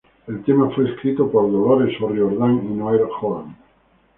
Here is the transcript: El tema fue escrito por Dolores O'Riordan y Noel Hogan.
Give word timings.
El 0.25 0.43
tema 0.43 0.67
fue 0.71 0.89
escrito 0.89 1.29
por 1.29 1.51
Dolores 1.51 1.95
O'Riordan 2.01 2.55
y 2.71 2.73
Noel 2.73 3.03
Hogan. 3.21 3.55